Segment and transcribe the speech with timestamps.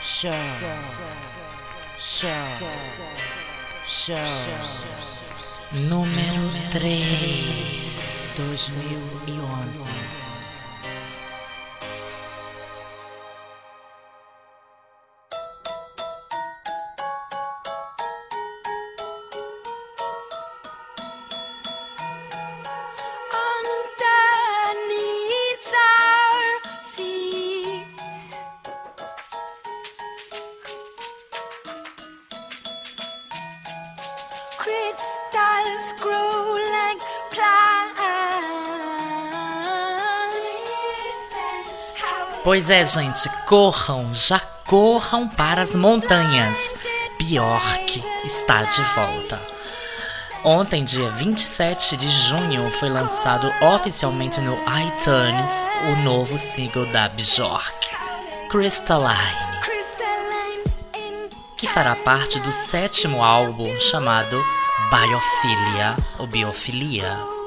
[0.00, 0.32] Show
[1.98, 2.48] Show
[3.84, 4.16] Show
[5.90, 6.80] Número 3
[9.26, 10.27] 2011
[42.48, 46.74] Pois é, gente, corram, já corram para as montanhas.
[47.18, 49.38] Bjork está de volta.
[50.42, 55.50] Ontem, dia 27 de junho, foi lançado oficialmente no iTunes
[55.92, 57.86] o novo single da Bjork,
[58.48, 61.28] Crystalline, Crystalline in
[61.58, 64.42] que fará parte do sétimo álbum chamado
[64.90, 67.37] Biophilia ou Biofilia.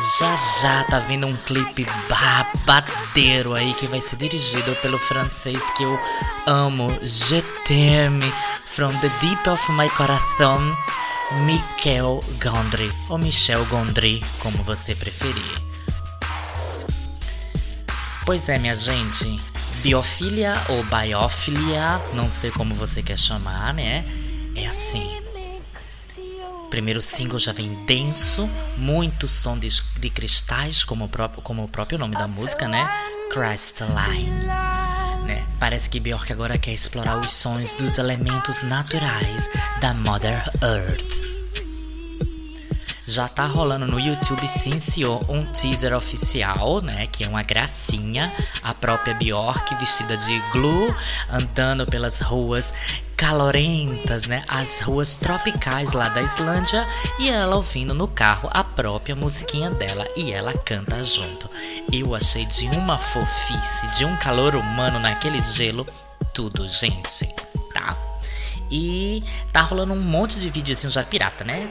[0.00, 5.82] Já já tá vindo um clipe babadeiro aí que vai ser dirigido pelo francês que
[5.82, 5.98] eu
[6.46, 8.32] amo, Je t'aime,
[8.64, 10.60] from the deep of my coração,
[11.44, 15.60] Michel Gondry, ou Michel Gondry, como você preferir.
[18.24, 19.40] Pois é, minha gente,
[19.82, 24.04] biofilia ou biofilia, não sei como você quer chamar, né?
[24.54, 25.27] É assim.
[26.70, 31.68] Primeiro single já vem denso, muito som de, de cristais, como o, próprio, como o
[31.68, 32.88] próprio nome da música, né?
[33.32, 34.30] Crystalline.
[35.24, 35.46] Né?
[35.58, 39.48] Parece que Bjork agora quer explorar os sons dos elementos naturais
[39.80, 41.28] da Mother Earth.
[43.06, 47.06] Já tá rolando no YouTube, senhor, um teaser oficial, né?
[47.06, 48.30] Que é uma gracinha.
[48.62, 50.94] A própria Bjork vestida de glue,
[51.30, 52.74] andando pelas ruas
[53.18, 54.44] calorentas, né?
[54.46, 56.86] As ruas tropicais lá da Islândia.
[57.18, 60.06] E ela ouvindo no carro a própria musiquinha dela.
[60.16, 61.50] E ela canta junto.
[61.92, 65.84] Eu achei de uma fofice, de um calor humano naquele gelo.
[66.32, 67.26] Tudo, gente,
[67.74, 67.96] tá?
[68.70, 71.68] E tá rolando um monte de videozinho já pirata, né?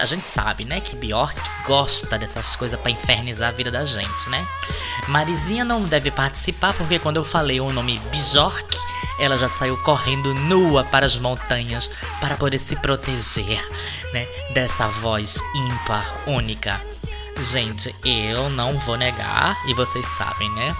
[0.00, 4.30] A gente sabe, né, que Bjork gosta dessas coisas pra infernizar a vida da gente,
[4.30, 4.46] né?
[5.06, 8.74] Marizinha não deve participar porque quando eu falei o nome Bjork,
[9.18, 11.90] ela já saiu correndo nua para as montanhas
[12.20, 13.66] para poder se proteger,
[14.12, 16.80] né, dessa voz ímpar, única.
[17.40, 20.74] Gente, eu não vou negar, e vocês sabem, né?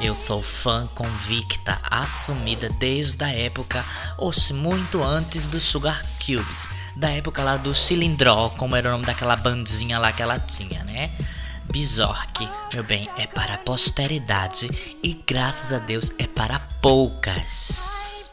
[0.00, 3.84] Eu sou fã convicta, assumida desde a época,
[4.18, 9.04] oxe, muito antes dos Sugar Cubes, da época lá do Cilindró, como era o nome
[9.04, 11.10] daquela bandinha lá que ela tinha, né?
[11.70, 14.68] Bjork, meu bem, é para a posteridade
[15.02, 18.30] e graças a Deus é para poucas.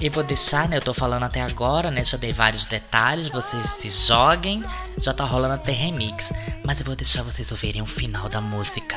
[0.00, 0.78] E vou deixar, né?
[0.78, 2.04] Eu tô falando até agora, né?
[2.04, 4.64] Já dei vários detalhes, vocês se joguem.
[4.98, 6.32] Já tá rolando até remix.
[6.64, 8.96] Mas eu vou deixar vocês ouvirem o final da música.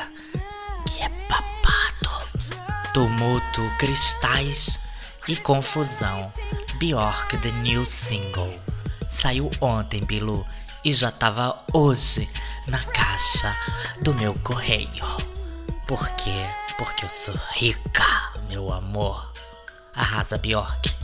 [0.86, 2.92] Que é babado.
[2.92, 4.80] Tumulto, cristais
[5.26, 6.32] e confusão.
[6.78, 8.54] Bjork, the new single.
[9.08, 10.46] Saiu ontem, Bilu.
[10.88, 12.26] E já tava hoje
[12.66, 13.54] na caixa
[14.00, 15.04] do meu correio.
[15.86, 16.46] Por quê?
[16.78, 19.30] Porque eu sou rica, meu amor.
[19.94, 20.97] Arrasa, Bjork.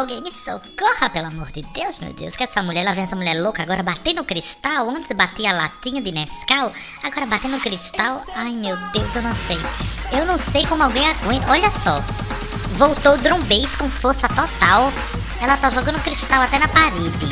[0.00, 2.34] Alguém me socorra, pelo amor de Deus, meu Deus.
[2.34, 4.88] Que essa mulher, lá vem essa mulher louca agora bater no cristal.
[4.88, 8.24] Antes batia a latinha de Nescau, agora bater no cristal.
[8.34, 9.58] Ai, meu Deus, eu não sei.
[10.10, 11.50] Eu não sei como alguém aguenta.
[11.50, 12.02] Olha só.
[12.78, 14.90] Voltou o drum bass com força total.
[15.38, 17.28] Ela tá jogando cristal até na parede.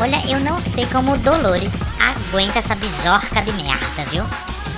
[0.00, 4.24] Olha, eu não sei como o Dolores aguenta essa bijorca de merda, viu?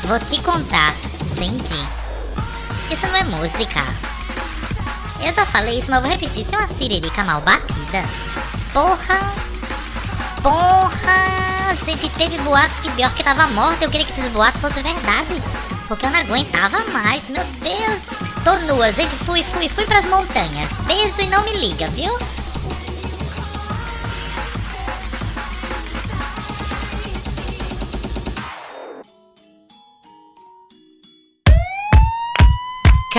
[0.03, 0.95] Vou te contar.
[1.25, 1.89] Gente,
[2.93, 4.10] isso não é música.
[5.23, 6.47] Eu já falei isso, mas vou repetir.
[6.51, 8.05] É uma siririca mal batida.
[8.73, 9.33] Porra!
[10.43, 11.75] Porra!
[11.85, 13.85] Gente, teve boatos que Bjork tava morta.
[13.85, 15.43] Eu queria que esses boatos fossem verdade.
[15.87, 17.29] Porque eu não aguentava mais.
[17.29, 18.07] Meu Deus!
[18.45, 19.15] Tô nua, gente.
[19.17, 20.81] Fui, fui, fui pras montanhas.
[20.81, 22.17] Beijo e não me liga, viu?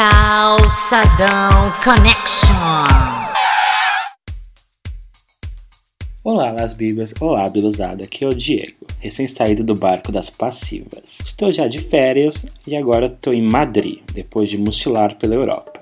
[0.02, 2.48] Calçadão Connection.
[6.24, 7.14] Olá, Las Bibas.
[7.20, 8.06] Olá, Biluzada.
[8.06, 11.20] Aqui é o Diego, recém-saído do barco das passivas.
[11.24, 15.80] Estou já de férias e agora estou em Madrid, depois de mochilar pela Europa.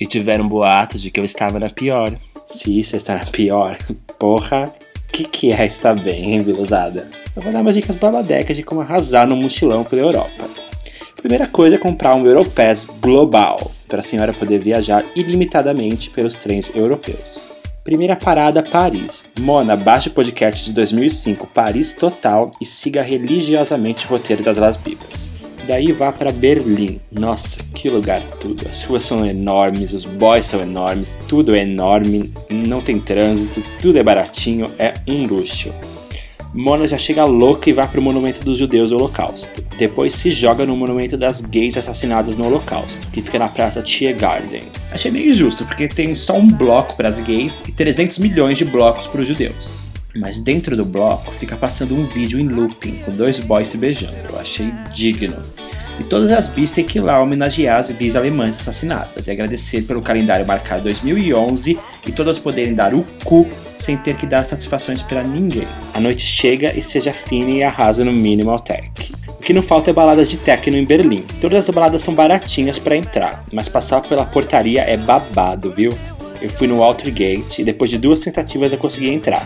[0.00, 2.12] E tiveram boatos de que eu estava na pior.
[2.48, 3.78] Se isso está na pior,
[4.18, 7.08] porra, o que, que é estar bem, hein, Biluzada?
[7.36, 10.67] Eu vou dar umas dicas babadecas de como arrasar no mochilão pela Europa.
[11.20, 16.70] Primeira coisa é comprar um Europass global, para a senhora poder viajar ilimitadamente pelos trens
[16.72, 17.48] europeus.
[17.82, 19.28] Primeira parada, Paris.
[19.40, 24.76] Mona, baixe o podcast de 2005, Paris Total, e siga religiosamente o roteiro das Las
[24.76, 25.36] Bibas.
[25.66, 27.00] Daí vá para Berlim.
[27.10, 28.64] Nossa, que lugar tudo.
[28.68, 33.98] As ruas são enormes, os boys são enormes, tudo é enorme, não tem trânsito, tudo
[33.98, 35.74] é baratinho, é um luxo.
[36.54, 39.62] Mona já chega louca e vai pro monumento dos judeus do Holocausto.
[39.78, 44.62] Depois se joga no monumento das gays assassinadas no Holocausto, que fica na praça Tiergarten.
[44.90, 48.64] Achei meio injusto, porque tem só um bloco para as gays e 300 milhões de
[48.64, 49.92] blocos para os judeus.
[50.16, 54.16] Mas dentro do bloco fica passando um vídeo em looping com dois boys se beijando.
[54.30, 55.36] Eu achei digno.
[55.98, 59.82] E todas as bis têm que ir lá homenagear as bis alemãs assassinadas e agradecer
[59.82, 63.46] pelo calendário marcado 2011 e todas poderem dar o cu
[63.76, 65.66] sem ter que dar satisfações para ninguém.
[65.92, 69.12] A noite chega e seja fina e arrasa no Minimal Tech.
[69.28, 71.24] O que não falta é baladas de techno em Berlim.
[71.40, 75.92] Todas as baladas são baratinhas para entrar, mas passar pela portaria é babado, viu?
[76.40, 79.44] Eu fui no Outer Gate e depois de duas tentativas eu consegui entrar.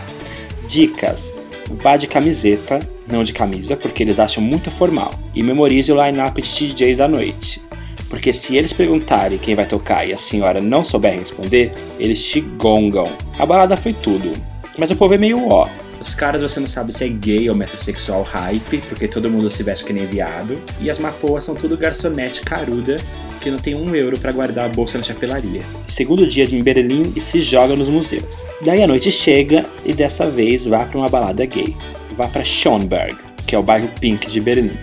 [0.67, 1.33] Dicas:
[1.69, 5.13] vá de camiseta, não de camisa, porque eles acham muito formal.
[5.35, 7.61] E memorize o line-up de DJs da noite.
[8.09, 12.41] Porque se eles perguntarem quem vai tocar e a senhora não souber responder, eles te
[12.41, 13.09] gongam.
[13.39, 14.35] A balada foi tudo.
[14.77, 15.67] Mas o povo é meio ó.
[16.03, 19.63] Os caras você não sabe se é gay ou metrosexual hype, porque todo mundo se
[19.63, 20.61] veste que nem viado.
[20.81, 22.97] E as mapoas são tudo garçonete caruda,
[23.39, 25.61] que não tem um euro para guardar a bolsa na chapelaria.
[25.87, 28.43] Segundo dia de em Berlim e se joga nos museus.
[28.65, 31.73] Daí a noite chega e dessa vez vá para uma balada gay.
[32.17, 33.15] Vá para Schönberg,
[33.47, 34.77] que é o bairro pink de Berlim.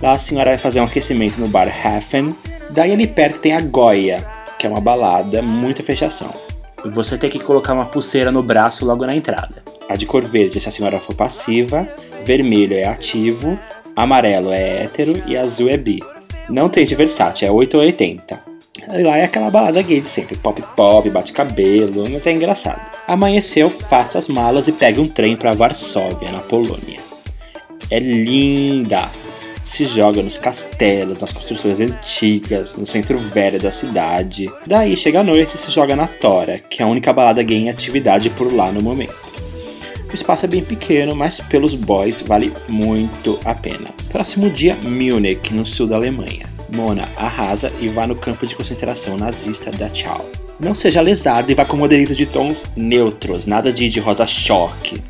[0.00, 2.34] Lá a senhora vai fazer um aquecimento no bar Hafen.
[2.70, 4.26] Daí ali perto tem a Goya,
[4.58, 6.47] que é uma balada, muita fechação.
[6.90, 9.62] Você tem que colocar uma pulseira no braço logo na entrada.
[9.88, 11.88] A de cor verde se a senhora for passiva,
[12.24, 13.58] vermelho é ativo,
[13.94, 16.00] amarelo é hétero e azul é bi.
[16.48, 18.48] Não tem de versátil, é 8 ou 80.
[18.92, 22.80] E Lá é aquela balada gay de sempre, pop pop, bate cabelo, mas é engraçado.
[23.06, 27.00] Amanheceu, faça as malas e pegue um trem para Varsóvia, na Polônia.
[27.90, 29.08] É linda!
[29.68, 34.46] Se joga nos castelos, nas construções antigas, no centro velho da cidade.
[34.66, 37.58] Daí chega a noite e se joga na Tora, que é a única balada gay
[37.58, 39.14] em atividade por lá no momento.
[40.10, 43.90] O espaço é bem pequeno, mas pelos boys vale muito a pena.
[44.10, 46.46] Próximo dia, Munich, no sul da Alemanha.
[46.74, 50.24] Mona arrasa e vá no campo de concentração nazista da Tchau.
[50.58, 55.02] Não seja lesado e vá com modelitos de tons neutros, nada de, de rosa choque.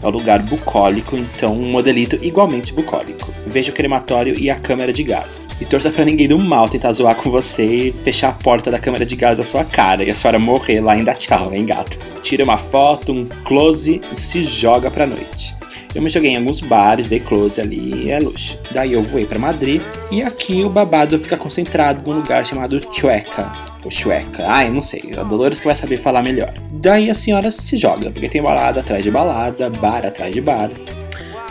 [0.00, 3.19] É um lugar bucólico, então um modelito igualmente bucólico.
[3.50, 5.44] Veja o crematório e a câmera de gás.
[5.60, 8.78] E torça pra ninguém do mal tentar zoar com você e fechar a porta da
[8.78, 11.98] câmera de gás na sua cara e a senhora morrer lá dá tchau, hein, gato?
[12.22, 15.54] Tira uma foto, um close e se joga pra noite.
[15.92, 18.56] Eu me joguei em alguns bares, dei close ali e é luxo.
[18.70, 23.50] Daí eu voei pra Madrid e aqui o babado fica concentrado num lugar chamado Chueca.
[23.84, 26.54] Ou Chueca, ai, não sei, a Dolores que vai saber falar melhor.
[26.74, 30.70] Daí a senhora se joga, porque tem balada atrás de balada, bar atrás de bar.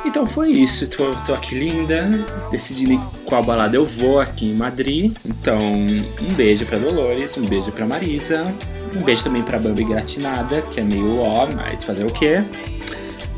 [0.10, 2.10] Então foi isso, tô, tô aqui linda,
[2.50, 5.16] decidi qual balada eu vou aqui em Madrid.
[5.24, 8.52] Então, um beijo pra Dolores, um beijo pra Marisa,
[8.96, 12.44] um beijo também pra Bambi Gratinada, que é meio ó, mas fazer o quê?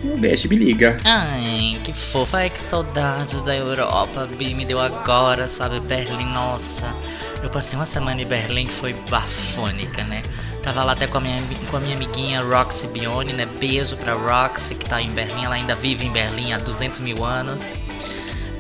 [0.02, 0.98] Um beijo, me liga.
[1.04, 2.38] Ai, que fofa.
[2.38, 4.26] Ai, que saudade da Europa.
[4.38, 5.80] Bi me deu agora, sabe?
[5.82, 6.88] Berlim, nossa.
[7.44, 10.22] Eu passei uma semana em Berlim que foi bafônica, né?
[10.62, 13.48] Tava lá até com a minha, com a minha amiguinha Roxy Bione, né?
[13.60, 15.46] Beijo pra Roxy, que tá em Berlim.
[15.46, 17.74] Ela ainda vive em Berlim há 200 mil anos.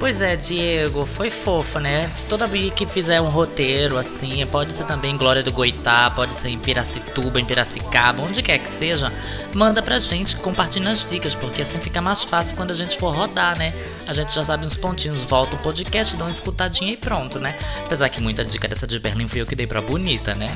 [0.02, 2.10] Pois é, Diego, foi fofo, né?
[2.16, 6.50] Se toda que fizer um roteiro assim, pode ser também Glória do Goitá, pode ser
[6.50, 9.14] em Piracituba, em Piracicaba, onde quer que seja,
[9.54, 13.16] manda pra gente, compartilha as dicas, porque assim fica mais fácil quando a gente for
[13.16, 13.76] rodar, né?
[14.08, 17.56] A gente já sabe uns pontinhos, volta o podcast, dá uma escutadinha e pronto, né?
[17.86, 20.52] Apesar que muita dica dessa de Berlim fui eu que dei pra bonita, né?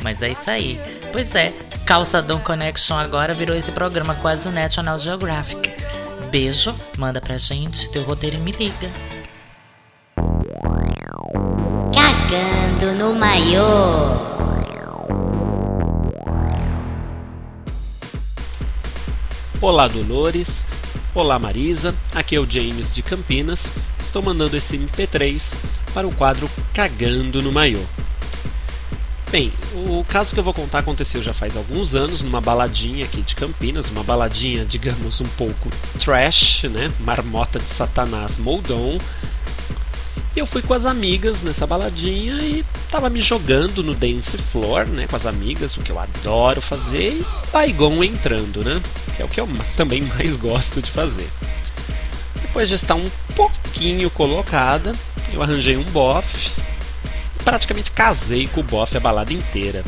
[0.00, 0.80] Mas é isso aí.
[1.12, 1.52] Pois é,
[1.84, 5.85] Calçadão Connection agora virou esse programa quase o National Geographic.
[6.38, 8.90] Beijo, manda pra gente teu roteiro e me liga.
[11.94, 13.64] Cagando no maiô.
[19.62, 20.66] Olá Dolores,
[21.14, 23.70] olá Marisa, aqui é o James de Campinas.
[23.98, 25.42] Estou mandando esse MP3
[25.94, 27.80] para o quadro Cagando no Maiô.
[29.30, 33.22] Bem, o caso que eu vou contar aconteceu já faz alguns anos numa baladinha aqui
[33.22, 35.68] de Campinas, uma baladinha, digamos, um pouco
[35.98, 36.92] trash, né?
[37.00, 38.98] Marmota de Satanás Moldon.
[40.36, 45.06] Eu fui com as amigas nessa baladinha e tava me jogando no dance floor, né,
[45.08, 48.80] com as amigas, o que eu adoro fazer, e Baigon entrando, né?
[49.16, 51.28] Que é o que eu também mais gosto de fazer.
[52.42, 54.92] Depois de estar um pouquinho colocada,
[55.32, 56.50] eu arranjei um bofe,
[57.46, 59.84] praticamente casei com o bofe a balada inteira.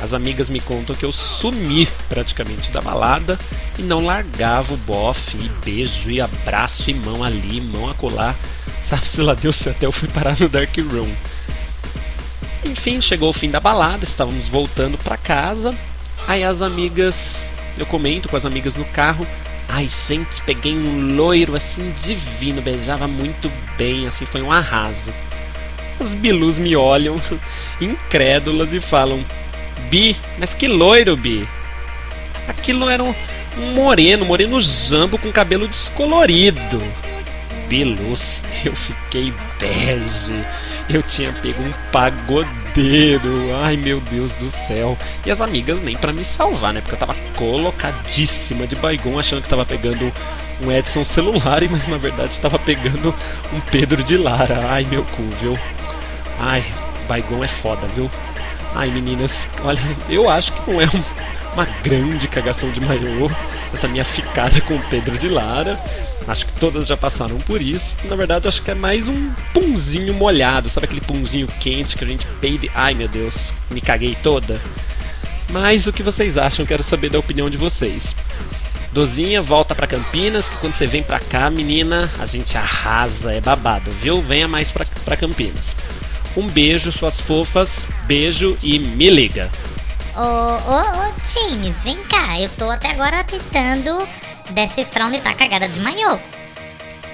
[0.00, 3.38] As amigas me contam que eu sumi praticamente da balada
[3.78, 8.34] e não largava o bofe, e beijo, e abraço, e mão ali, mão acolá.
[8.82, 11.14] Sabe-se lá Deus se até eu fui parar no Dark Room.
[12.64, 15.76] Enfim, chegou o fim da balada, estávamos voltando para casa.
[16.26, 19.24] Aí as amigas, eu comento com as amigas no carro.
[19.68, 25.12] Ai, gente, peguei um loiro assim divino, beijava muito bem, assim, foi um arraso.
[26.00, 27.20] As bilus me olham,
[27.80, 29.22] incrédulas, e falam:
[29.90, 31.46] Bi, mas que loiro, Bi?
[32.48, 33.14] Aquilo era um,
[33.74, 36.82] moreno, moreno jambo com cabelo descolorido.
[37.68, 40.34] Bilus, eu fiquei bege.
[40.88, 43.54] Eu tinha pego um pagodeiro.
[43.62, 44.98] Ai meu Deus do céu.
[45.24, 46.80] E as amigas nem pra me salvar, né?
[46.80, 50.12] Porque eu tava colocadíssima de baigon, achando que tava pegando
[50.60, 53.14] um Edson celular, mas na verdade tava pegando
[53.52, 54.66] um Pedro de Lara.
[54.68, 55.56] Ai meu cu, viu?
[56.40, 56.64] Ai,
[57.08, 58.10] baigon é foda, viu?
[58.74, 63.28] Ai meninas, olha, eu acho que não é um- uma grande cagação de maiô
[63.74, 65.78] essa minha ficada com o Pedro de Lara.
[66.28, 67.92] Acho que todas já passaram por isso.
[68.04, 70.68] Na verdade, acho que é mais um punzinho molhado.
[70.70, 72.66] Sabe aquele punzinho quente que a gente peida?
[72.66, 74.60] e- Ai meu Deus, me caguei toda.
[75.48, 76.64] Mas o que vocês acham?
[76.64, 78.14] Quero saber da opinião de vocês.
[78.92, 83.40] Dozinha, volta pra Campinas, que quando você vem pra cá, menina, a gente arrasa, é
[83.40, 84.20] babado, viu?
[84.20, 85.74] Venha mais pra, pra Campinas.
[86.36, 89.50] Um beijo, suas fofas, beijo e me liga.
[90.16, 92.38] Ô, ô, ô, James, vem cá.
[92.38, 94.06] Eu tô até agora tentando
[94.50, 96.18] decifrar onde tá a cagada de maiô.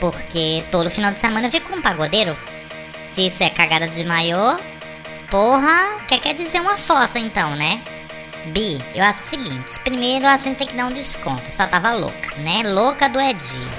[0.01, 2.37] Porque todo final de semana eu fico com um pagodeiro.
[3.15, 4.59] Se isso é cagada de maiô,
[5.31, 7.83] porra, que quer dizer uma fossa então, né?
[8.53, 11.51] Bi, eu acho o seguinte: primeiro a gente tem que dar um desconto.
[11.53, 12.63] Só tava louca, né?
[12.65, 13.71] Louca do Edinho.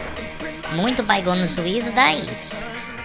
[0.73, 2.55] Muito baigou no juízo, dá isso.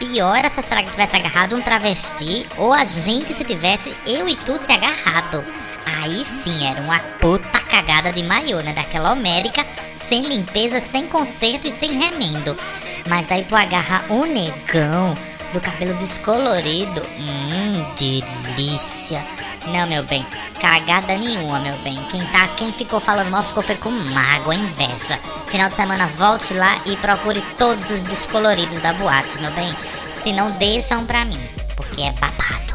[0.03, 4.35] Pior se a Saraga tivesse agarrado um travesti ou a gente se tivesse eu e
[4.35, 5.45] tu se agarrado.
[5.87, 8.73] Aí sim era uma puta cagada de maiô, né?
[8.73, 12.59] Daquela homérica, sem limpeza, sem conserto e sem remendo.
[13.07, 15.17] Mas aí tu agarra o negão
[15.53, 17.01] do cabelo descolorido.
[17.17, 19.25] Hum, delícia.
[19.67, 20.27] Não, meu bem,
[20.61, 21.99] cagada nenhuma, meu bem.
[22.11, 25.19] Quem tá, quem ficou falando mal ficou foi com mágoa, inveja.
[25.47, 29.75] Final de semana volte lá e procure todos os descoloridos da boate, meu bem.
[30.23, 31.41] Se não deixam pra mim,
[31.77, 32.73] porque é babado.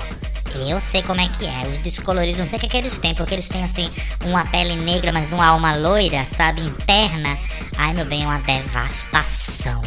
[0.55, 1.67] Eu sei como é que é.
[1.67, 3.89] Os descoloridos, não sei o que, é que eles têm, porque eles têm assim
[4.25, 7.37] uma pele negra, mas uma alma loira, sabe, interna.
[7.77, 9.81] Ai, meu bem, é uma devastação.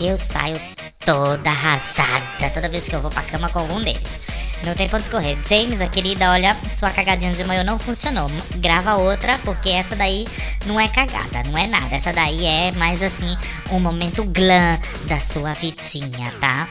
[0.00, 0.60] Eu saio
[1.04, 4.20] toda arrasada toda vez que eu vou pra cama com algum deles.
[4.64, 5.38] Não tem ponto de correr.
[5.46, 8.30] James, a querida, olha, sua cagadinha de manhã não funcionou.
[8.56, 10.26] Grava outra, porque essa daí
[10.66, 11.94] não é cagada, não é nada.
[11.94, 13.36] Essa daí é mais assim,
[13.70, 16.68] um momento glam da sua vidinha, tá?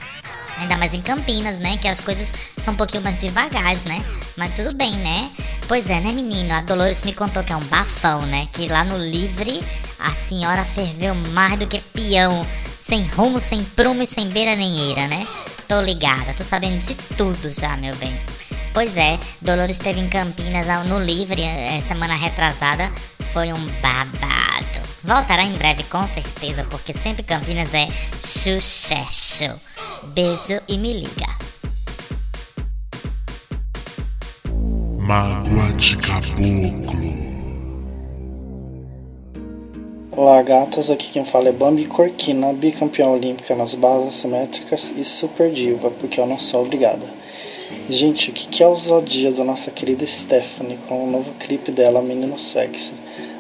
[0.58, 1.78] Ainda mais em Campinas, né?
[1.78, 4.04] Que as coisas são um pouquinho mais devagar, né?
[4.36, 5.32] Mas tudo bem, né?
[5.68, 6.54] Pois é, né, menino?
[6.54, 8.48] A Dolores me contou que é um bafão, né?
[8.52, 9.64] Que lá no Livre
[10.00, 12.46] a senhora ferveu mais do que peão.
[12.90, 15.28] Sem rumo, sem prumo e sem beira nem eira, né?
[15.68, 18.20] Tô ligada, tô sabendo de tudo já, meu bem.
[18.74, 22.92] Pois é, Dolores esteve em Campinas no Livre eh, semana retrasada.
[23.32, 24.82] Foi um babado.
[25.04, 27.88] Voltará em breve, com certeza, porque sempre Campinas é
[28.20, 29.46] sucesso.
[30.16, 31.28] Beijo e me liga.
[34.98, 37.29] Mágoa de caboclo.
[40.12, 45.52] Olá gatos, aqui quem fala é Bambi Corquina, bicampeã olímpica nas bases simétricas e super
[45.52, 47.06] diva, porque eu não sou obrigada.
[47.88, 52.02] Gente, o que é a ousadia da nossa querida Stephanie com o novo clipe dela,
[52.02, 52.94] Menino Sexy?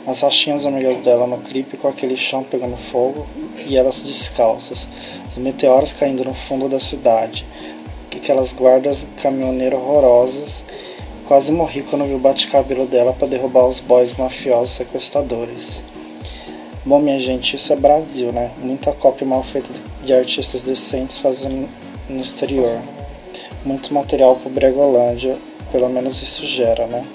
[0.05, 3.25] As rachinhas amigas dela no clipe com aquele chão pegando fogo
[3.65, 4.87] e elas descalças,
[5.31, 7.47] os meteoros caindo no fundo da cidade,
[8.15, 10.63] aquelas guardas caminhoneiro horrorosas.
[11.27, 15.83] Quase morri quando vi o bate-cabelo dela para derrubar os boys mafiosos sequestradores.
[16.89, 18.49] Bom, minha gente, isso é Brasil, né?
[18.57, 19.69] Muita cópia mal feita
[20.01, 21.69] de artistas decentes fazendo
[22.09, 22.81] no exterior.
[23.63, 25.37] Muito material pro Bregolândia,
[25.71, 27.05] pelo menos isso gera, né?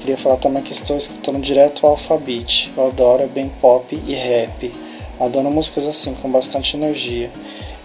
[0.00, 2.72] Queria falar também que estou escutando direto o Alphabet.
[2.76, 4.74] Eu adoro, é bem pop e rap.
[5.20, 7.30] Adoro músicas assim, com bastante energia.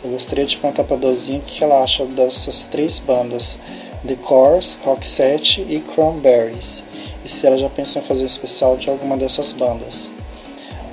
[0.03, 3.59] Eu gostaria de perguntar pra Dozinha o que ela acha dessas três bandas:
[4.03, 6.83] The Cores, Roxette e Cranberries.
[7.23, 10.11] E se ela já pensou em fazer um especial de alguma dessas bandas.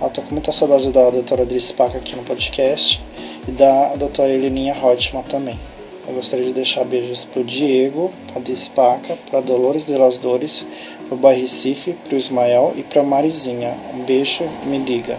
[0.01, 3.03] Eu tô com muita saudade da doutora Adri Paca aqui no podcast
[3.47, 5.61] e da doutora Heleninha Hotman também.
[6.09, 10.67] Eu gostaria de deixar beijos pro Diego, pra Adri Paca, pra Dolores de las Dores,
[11.07, 13.77] pro Bai Recife, pro Ismael e pra Marizinha.
[13.93, 15.19] Um beijo e me liga.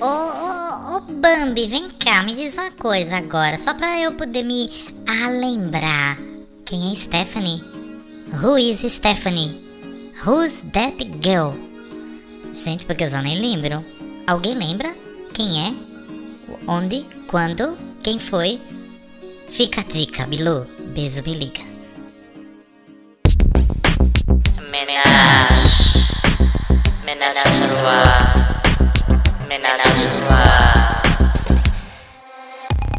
[0.00, 4.44] Ô, ô, ô, Bambi, vem cá, me diz uma coisa agora, só pra eu poder
[4.44, 4.70] me
[5.40, 6.16] lembrar.
[6.64, 7.62] Quem é Stephanie?
[8.40, 9.60] Who is Stephanie?
[10.24, 11.52] Who's that girl?
[12.52, 13.84] Gente, porque eu já nem lembro.
[14.26, 14.94] Alguém lembra?
[15.34, 15.74] Quem é?
[16.68, 17.04] Onde?
[17.26, 17.76] Quando?
[18.02, 18.60] Quem foi?
[19.48, 20.66] Fica a dica, Bilu.
[20.94, 21.62] Beijo, me liga.
[24.70, 26.06] Ménage.
[27.04, 28.04] Ménage à joie.
[29.48, 31.02] Ménage à joie.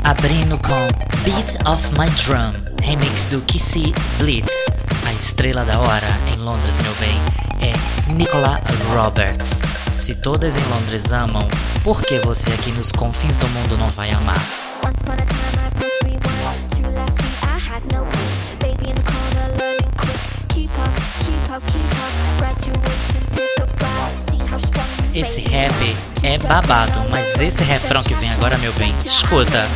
[0.04, 0.88] Abrindo com
[1.24, 2.54] Beat of My Drum,
[2.86, 4.83] remix do Kissy Blitz.
[5.06, 7.20] A estrela da hora em Londres, meu bem,
[7.62, 8.62] é Nicola
[8.94, 9.62] Roberts.
[9.92, 11.48] Se todas em Londres amam,
[11.84, 14.42] por que você aqui nos confins do mundo não vai amar?
[25.14, 29.68] Esse rap é babado, mas esse refrão que vem agora, meu bem, escuta.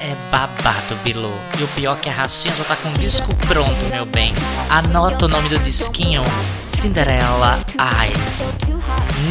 [0.00, 1.34] É babado, Bilu.
[1.58, 4.32] E o pior é que a Rachinha já tá com o disco pronto, meu bem.
[4.70, 6.22] Anota o nome do disquinho:
[6.62, 8.48] Cinderella Eyes.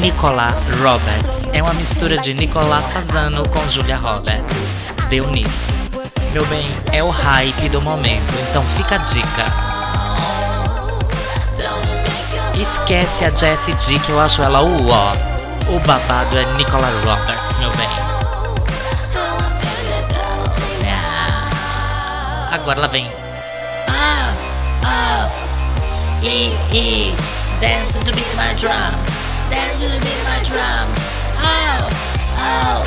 [0.02, 1.48] Nicola Roberts.
[1.54, 4.58] É uma mistura de Nicola Fazano com Julia Roberts.
[5.10, 5.74] Deu nisso.
[6.34, 9.46] Meu bem, é o hype do momento, então fica a dica.
[12.60, 15.14] Esquece a Jessie G que eu acho ela o ó.
[15.74, 17.91] O babado é Nicola Roberts, meu bem.
[22.62, 23.12] Agora ela vem.
[23.90, 24.36] Ah,
[24.86, 25.30] ah,
[26.22, 27.16] e, e,
[27.60, 29.18] dance to the beat of my drums,
[29.50, 31.00] dance to the beat of my drums.
[31.42, 31.90] Oh,
[32.38, 32.84] oh,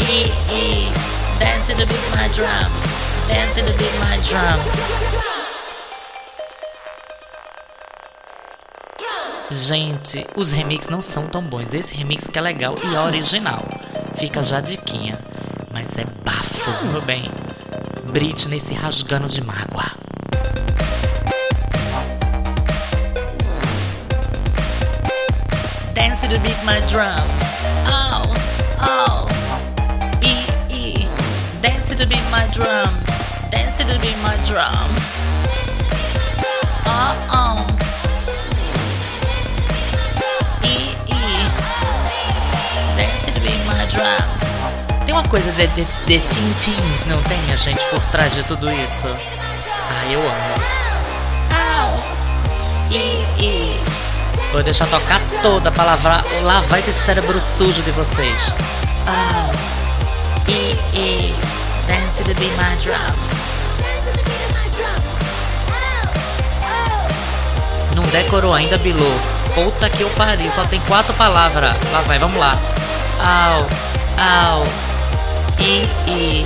[0.00, 0.90] e, e,
[1.38, 2.82] dance to the beat of my drums,
[3.28, 4.74] dance to the beat of my drums.
[9.48, 11.72] Gente, os remix não são tão bons.
[11.72, 13.62] Esse remix que é legal e é original.
[14.16, 15.20] Fica já diquinha.
[15.70, 17.30] Mas é bafo, meu bem.
[18.12, 19.90] Britney se rasgando de mágoa.
[25.94, 27.40] Dance to beat my drums.
[27.86, 28.34] Oh,
[28.80, 29.28] oh.
[30.20, 31.08] E, e.
[31.62, 33.08] Dance to beat my drums.
[33.50, 35.16] Dance to beat my drums.
[36.84, 37.66] Oh, oh.
[40.62, 41.22] E, e.
[42.94, 44.41] Dance to beat my drums.
[45.12, 48.42] Tem uma coisa de, de, de Teen Teens, não tem, minha gente, por trás de
[48.44, 49.08] tudo isso?
[49.08, 50.54] Ah, eu amo.
[54.52, 58.54] Vou deixar tocar toda pra lavar, lavar esse cérebro sujo de vocês.
[61.86, 63.36] Dance to be my drums.
[67.94, 69.20] Não decorou ainda, Bilu.
[69.54, 71.76] Puta que eu pariu, só tem quatro palavras.
[71.92, 72.58] Lá vai, vamos lá.
[73.20, 73.66] Au,
[74.16, 74.91] au.
[75.62, 76.44] E, e.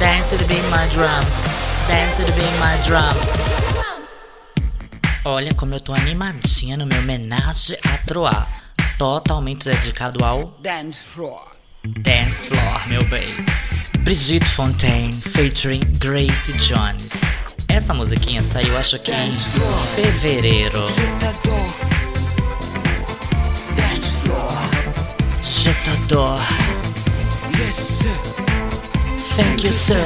[0.00, 1.44] Dance to be my drums.
[1.86, 3.36] Dance to be my drums.
[5.22, 8.48] Olha como eu tô animadinha no meu homenagem a Troar.
[8.96, 11.52] totalmente dedicado ao Dance floor.
[11.84, 13.26] Dance Floor, meu bem.
[13.98, 17.10] Brigitte Fontaine featuring Grace Jones.
[17.68, 19.34] Essa musiquinha saiu, acho que em
[19.94, 20.86] fevereiro.
[25.42, 26.63] Je t'adore.
[29.36, 30.04] Thank you, sir.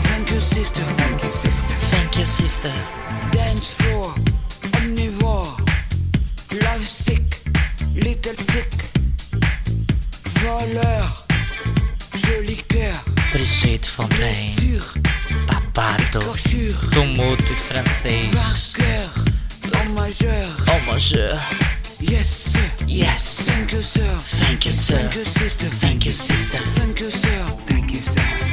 [0.00, 0.82] Thank you, sister.
[0.96, 1.74] Thank you, sister.
[1.90, 2.72] Thank you, sister.
[3.32, 4.14] Dance floor.
[4.78, 5.54] Omnivore.
[6.62, 7.22] Love sick.
[7.94, 8.74] Little sick.
[10.40, 11.26] Voleur.
[12.14, 13.04] Joli cœur.
[13.32, 14.60] Brigitte Fontaine.
[16.12, 16.90] Corsure.
[16.92, 18.28] Tumulto em francês.
[18.32, 19.24] Vainqueur.
[19.76, 20.48] En majeur.
[20.86, 21.30] Mon Dieu.
[22.00, 22.86] Yes, sir.
[22.88, 23.44] Yes.
[23.46, 24.16] Thank you, sir.
[24.40, 24.96] Thank you, sir.
[24.96, 25.66] Thank you, sister.
[25.80, 26.58] Thank you, sister.
[26.58, 27.59] Thank you, sir.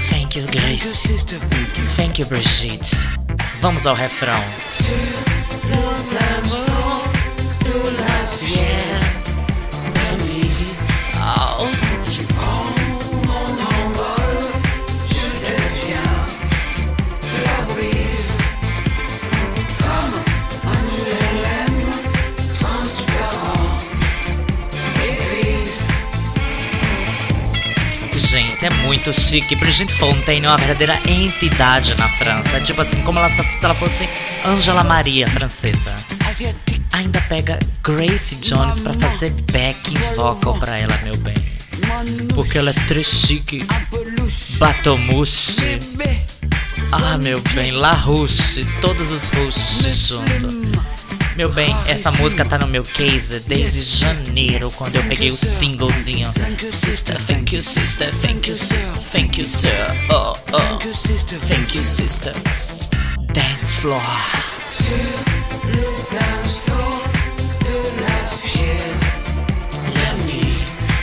[0.09, 1.07] Thank you, Grace.
[1.95, 3.07] Thank you, Brigitte.
[3.61, 4.41] Vamos ao refrão.
[28.37, 29.55] Gente, é muito chique.
[29.55, 32.57] Brigitte Fontaine é uma verdadeira entidade na França.
[32.57, 34.07] É tipo assim, como ela, se ela fosse
[34.45, 35.95] Angela Maria francesa.
[36.93, 41.33] Ainda pega Grace Jones pra fazer backing vocal pra ela, meu bem.
[42.35, 43.65] Porque ela é très chique.
[45.59, 46.23] Bébé.
[46.91, 48.63] Ah, meu bem, La Ruche.
[48.81, 50.56] Todos os Ruches junto.
[51.37, 56.27] Meu bem, essa música tá no meu case desde janeiro, quando eu peguei o singlezinho.
[56.73, 58.75] Sister, thank you, sister, thank you, sir,
[59.11, 59.69] thank you, sir.
[60.09, 60.79] Oh, oh.
[61.47, 62.33] Thank you, sister.
[63.31, 64.01] Dance floor.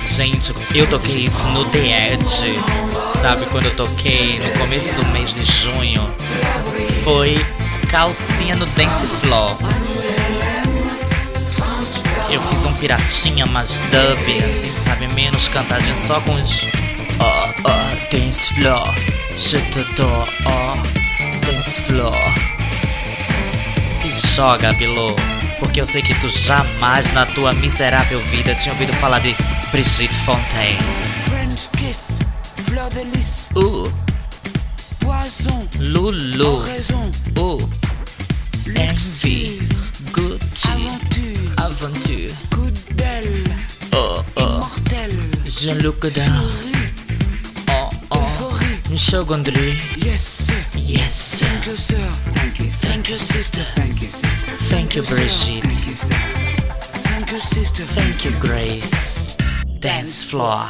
[0.02, 2.60] Gente, eu toquei isso no The Edge.
[3.20, 6.12] Sabe, quando eu toquei no começo do mês de junho.
[7.04, 7.38] Foi
[7.88, 9.56] calcinha no dance floor.
[12.30, 15.06] Eu fiz um piratinha, mas dub, assim, sabe?
[15.14, 16.62] Menos cantadinho, só com os.
[17.20, 18.94] Ó, ó, dance floor.
[19.36, 20.76] Je t'adore, ó,
[21.46, 22.16] dance floor.
[23.88, 25.14] Se joga, Bilô.
[25.58, 29.34] Porque eu sei que tu jamais na tua miserável vida tinha ouvido falar de
[29.70, 30.78] Brigitte Fontaine.
[31.24, 32.18] French kiss.
[32.64, 33.50] Fleur de lys.
[33.54, 33.90] Uh,
[35.00, 35.68] Poison.
[35.78, 36.58] Lulu.
[37.38, 37.83] Uh,
[45.64, 46.46] Je look down.
[47.68, 48.18] Oh, oh.
[48.18, 48.80] Euphorie.
[48.90, 49.72] Michel Gondry.
[49.96, 50.64] Yes, sir.
[50.76, 51.46] Yes, sir.
[51.46, 52.10] Thank you, sir.
[52.34, 53.64] Thank you, Thank you, sister.
[53.74, 54.56] Thank you, sister.
[54.56, 55.72] Thank you, Brigitte.
[57.00, 57.84] Thank you, sister.
[57.84, 59.38] Thank you, Grace.
[59.80, 60.68] Dance floor.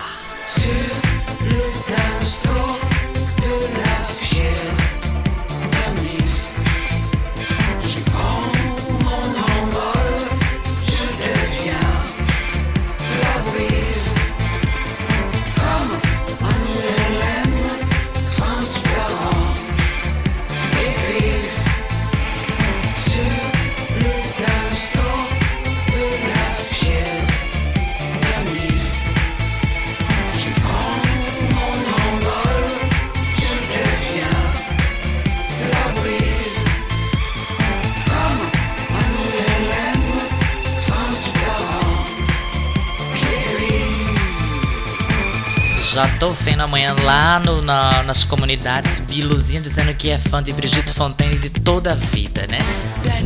[45.94, 50.52] Já tô vendo amanhã lá no, na- nas comunidades Biluzinha dizendo que é fã de
[50.52, 52.58] Brigitte Fontaine de toda a vida, né?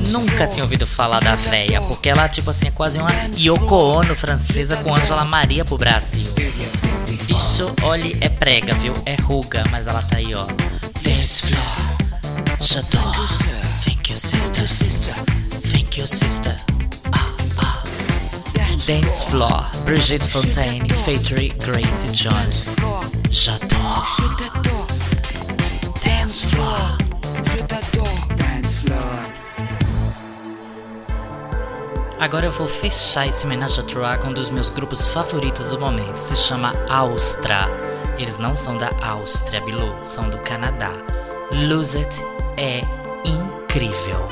[0.09, 4.15] Nunca tinha ouvido falar da véia, porque ela, tipo assim, é quase uma Yoko Ono
[4.15, 6.31] francesa com Angela Maria pro Brasil.
[7.27, 8.93] Bicho, olhe, é prega, viu?
[9.07, 10.45] É ruga, mas ela tá aí, ó.
[11.03, 11.99] Dance floor.
[12.61, 13.29] J'adore.
[13.85, 14.65] Thank you, sister.
[15.73, 16.55] Thank you, sister.
[18.89, 22.75] Dance Floor, Brigitte Fontaine, featuring Gracie Jones.
[23.29, 24.07] J'adore.
[26.03, 26.97] Dance Floor.
[32.19, 35.79] Agora eu vou fechar esse homenagem a Troy com um dos meus grupos favoritos do
[35.79, 36.17] momento.
[36.17, 37.69] Se chama Austra.
[38.19, 40.93] Eles não são da Áustria, Bilu, são do Canadá.
[41.53, 42.25] Lose It
[42.57, 42.81] é
[43.29, 44.27] incrível.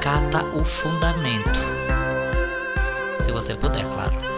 [0.00, 1.75] Cata o fundamento.
[3.26, 4.35] Se você puder, claro.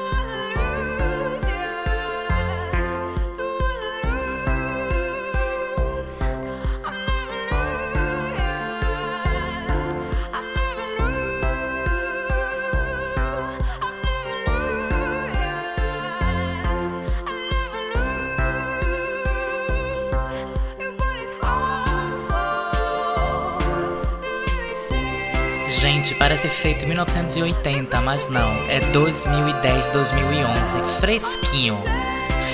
[26.28, 31.82] Parece feito em 1980, mas não, é 2010, 2011, fresquinho.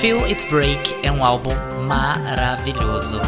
[0.00, 1.50] Feel It Break é um álbum
[1.84, 3.20] maravilhoso.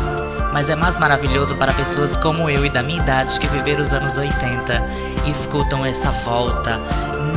[0.53, 3.93] Mas é mais maravilhoso para pessoas como eu e da minha idade que viveram os
[3.93, 4.87] anos 80
[5.27, 6.79] e escutam essa volta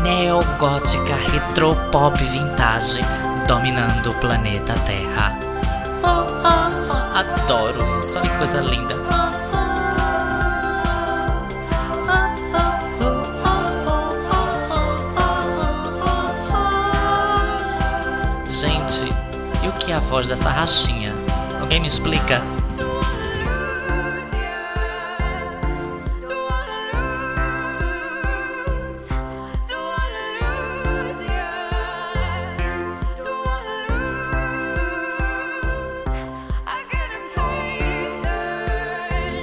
[0.03, 3.01] neogótica retropop vintage
[3.47, 5.35] dominando o planeta Terra.
[6.03, 9.28] Oh, oh, oh, adoro isso, olha que coisa linda.
[19.91, 21.13] É a voz dessa rachinha?
[21.59, 22.41] Alguém me explica?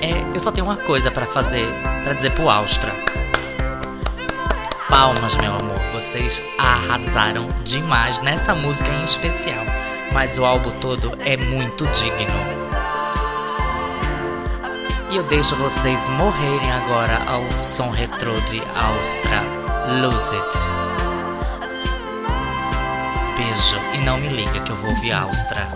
[0.00, 1.66] É, eu só tenho uma coisa pra fazer,
[2.04, 2.92] pra dizer pro Austra.
[4.88, 5.76] Palmas, meu amor.
[5.92, 9.75] Vocês arrasaram demais nessa música em especial.
[10.16, 12.40] Mas o álbum todo é muito digno.
[15.10, 19.42] E eu deixo vocês morrerem agora ao som retrô de Austra.
[20.00, 20.58] Lose It.
[23.36, 25.68] Beijo e não me liga que eu vou ouvir Austra.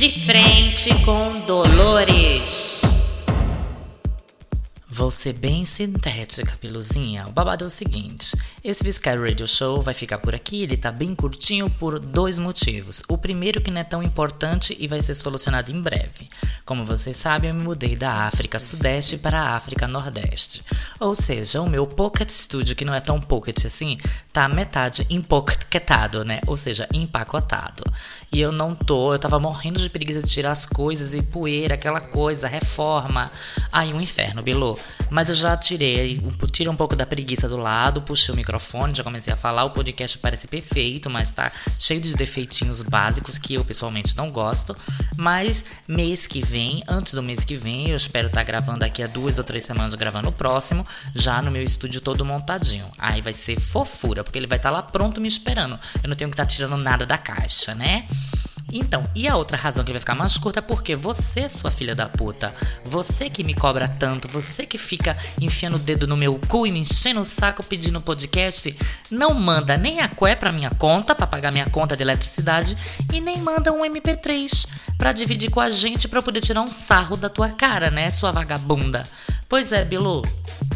[0.00, 2.80] De frente com Dolores.
[4.88, 7.26] Vou ser bem sintética, Piluzinha.
[7.28, 10.92] O babado é o seguinte: esse Viscar Radio Show vai ficar por aqui, ele tá
[10.92, 13.02] bem curtinho por dois motivos.
[13.08, 16.28] O primeiro que não é tão importante e vai ser solucionado em breve.
[16.66, 20.62] Como vocês sabem, eu me mudei da África Sudeste para a África Nordeste.
[21.00, 23.98] Ou seja, o meu Pocket Studio, que não é tão pocket assim,
[24.30, 26.40] tá metade empocketado, né?
[26.46, 27.82] Ou seja, empacotado.
[28.30, 31.76] E eu não tô, eu tava morrendo de preguiça de tirar as coisas e poeira,
[31.76, 33.32] aquela coisa, reforma.
[33.72, 34.78] Ai, um inferno, Bilu.
[35.08, 36.20] Mas eu já tirei,
[36.52, 38.49] tirei um pouco da preguiça do lado, puxei o microfone,
[38.94, 39.64] já comecei a falar.
[39.64, 44.76] O podcast parece perfeito, mas tá cheio de defeitinhos básicos que eu pessoalmente não gosto.
[45.16, 49.06] Mas mês que vem, antes do mês que vem, eu espero estar gravando daqui a
[49.06, 52.86] duas ou três semanas gravando o próximo, já no meu estúdio todo montadinho.
[52.98, 55.78] Aí vai ser fofura, porque ele vai estar lá pronto me esperando.
[56.02, 58.06] Eu não tenho que estar tirando nada da caixa, né?
[58.72, 61.94] Então, e a outra razão que vai ficar mais curta é porque você, sua filha
[61.94, 62.54] da puta,
[62.84, 66.72] você que me cobra tanto, você que fica enfiando o dedo no meu cu e
[66.72, 68.76] me enchendo o saco pedindo podcast,
[69.10, 72.76] não manda nem a cué pra minha conta, pra pagar minha conta de eletricidade,
[73.12, 76.70] e nem manda um MP3 pra dividir com a gente pra eu poder tirar um
[76.70, 79.02] sarro da tua cara, né, sua vagabunda?
[79.48, 80.22] Pois é, Bilu,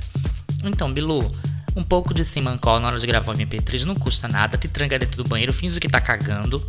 [0.64, 1.28] Então, Bilu,
[1.76, 5.00] um pouco de simancol na hora de gravar o MP3 não custa nada, te tranca
[5.00, 6.64] dentro do banheiro, finge que tá cagando.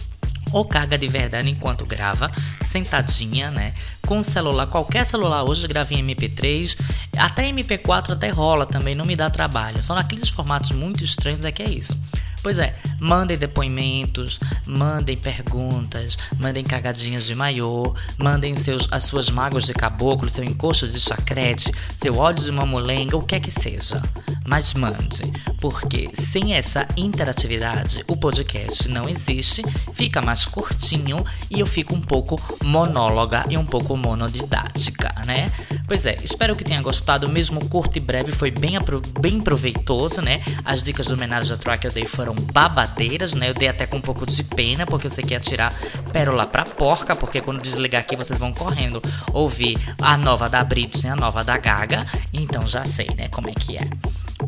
[0.53, 2.31] Ou caga de verdade enquanto grava,
[2.65, 3.73] sentadinha, né?
[4.07, 6.79] Com celular, qualquer celular hoje grava em MP3,
[7.17, 9.83] até MP4 até rola também, não me dá trabalho.
[9.83, 11.99] Só naqueles formatos muito estranhos é que é isso.
[12.42, 19.64] Pois é, mandem depoimentos, mandem perguntas, mandem cagadinhas de maiô, mandem seus, as suas mágoas
[19.64, 24.02] de caboclo, seu encosto de chacrete, seu ódio de mamulenga, o que é que seja.
[24.44, 25.22] Mas mande,
[25.61, 32.00] porque sem essa interatividade o podcast não existe, fica mais curtinho e eu fico um
[32.00, 35.50] pouco monóloga e um pouco monodidática, né?
[35.87, 38.72] Pois é, espero que tenha gostado, mesmo curto e breve, foi bem,
[39.20, 40.42] bem proveitoso, né?
[40.64, 43.51] As dicas do homenagem a Troy que eu dei foram babadeiras, né?
[43.51, 45.73] Eu dei até com um pouco de pena, porque eu sei que ia tirar
[46.12, 51.11] pérola pra porca, porque quando desligar aqui vocês vão correndo ouvir a nova da Britney,
[51.11, 53.88] a nova da Gaga, então já sei, né, como é que é.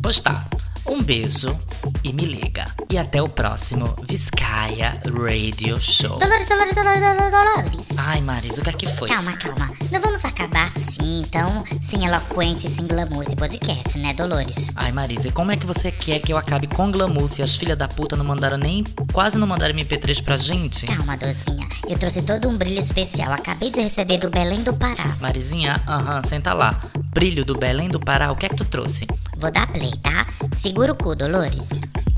[0.01, 0.45] Pois tá,
[0.87, 1.57] um beijo
[2.03, 2.65] e me liga.
[2.89, 6.17] E até o próximo Viscaia Radio Show.
[6.19, 7.87] Dolores, Dolores, Dolores, Dolores, Dolores.
[7.97, 9.09] Ai, Marisa, o que é que foi?
[9.09, 9.71] Calma, calma.
[9.91, 14.71] Não vamos acabar assim, então, sem eloquência e sem glamour esse podcast, né, Dolores?
[14.75, 17.55] Ai, Marisa, e como é que você quer que eu acabe com glamour se as
[17.55, 18.83] filhas da puta não mandaram nem.
[19.11, 20.85] quase não mandaram MP3 pra gente?
[20.85, 21.67] Calma, docinha.
[21.87, 23.33] Eu trouxe todo um brilho especial.
[23.33, 25.17] Acabei de receber do Belém do Pará.
[25.19, 26.79] Marizinha, aham, senta lá.
[27.13, 29.07] Brilho do Belém do Pará, o que é que tu trouxe?
[29.37, 30.25] Vou dar play, tá?
[30.75, 31.69] Segura o cu, Dolores.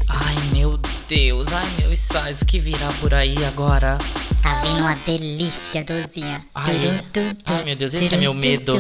[0.10, 4.00] Ai, meu Deus, ai, meu sais, o que virá por aí agora?
[4.42, 6.44] Tá vindo uma delícia, docinha.
[6.56, 7.00] Ai,
[7.46, 8.76] ai, meu Deus, esse é meu medo.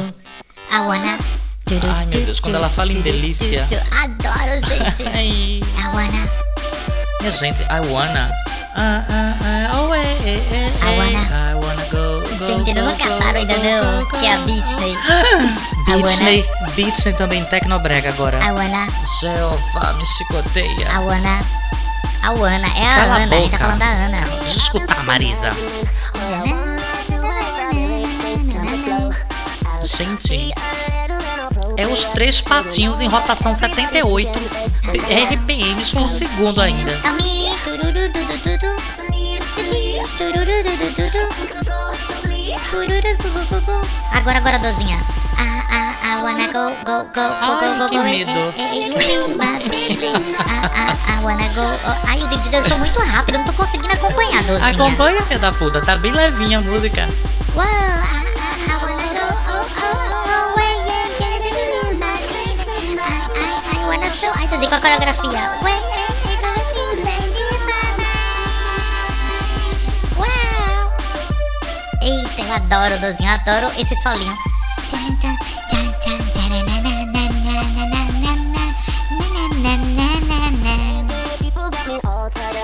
[0.71, 1.19] I wanna...
[1.95, 3.67] Ai, meu Deus, quando ela fala em delícia.
[4.01, 5.03] Adoro, gente.
[5.13, 5.61] I
[5.93, 6.27] wanna...
[7.21, 8.31] minha gente, I wanna.
[8.75, 9.66] Ah, ah, ah,
[13.67, 14.37] go, que é a.
[14.39, 14.93] Britney.
[15.87, 16.01] I wanna...
[16.01, 18.39] Beatney, Beatney também Tecnobrega agora.
[18.43, 18.87] I wanna...
[19.19, 20.99] Jeová, me chicoteia.
[20.99, 21.39] Wanna...
[22.23, 24.17] A Ana, é a Cala a Ana, a gente tá falando da Ana.
[24.17, 25.51] Deixa eu escutar, Marisa.
[29.83, 30.51] Gente,
[31.77, 34.39] é os três patinhos em rotação 78
[35.31, 36.91] RPMs por segundo ainda.
[37.05, 37.47] Ami,
[44.11, 44.99] Agora, agora, dozinha.
[45.37, 47.99] Ah, ah, ah wanna go, go, go, go, go, go, go.
[47.99, 48.53] Ai, que medo.
[51.23, 51.63] Wanna go.
[52.07, 54.69] Ai, o Didi dançou muito rápido, eu não tô conseguindo acompanhar, dozinha.
[54.69, 57.07] Acompanha, filha da puta, tá bem levinha a música.
[57.55, 58.27] Uou, I,
[64.35, 65.66] Ai, dozinha, com a coreografia.
[72.47, 74.33] Eu adoro dozinho, adoro esse solinho.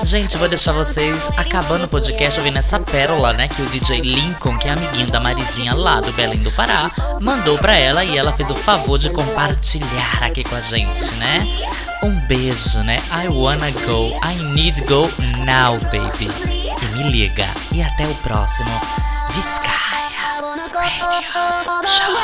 [0.03, 3.49] Gente, vou deixar vocês acabando o podcast ouvindo essa pérola, né?
[3.49, 7.57] Que o DJ Lincoln, que é amiguinho da Marizinha lá do Belém do Pará, mandou
[7.57, 11.45] pra ela e ela fez o favor de compartilhar aqui com a gente, né?
[12.01, 13.01] Um beijo, né?
[13.11, 15.09] I wanna go, I need go
[15.45, 16.29] now, baby.
[16.81, 19.02] E me liga, e até o próximo.
[19.33, 20.39] Viscaia
[20.75, 22.23] Radio Show.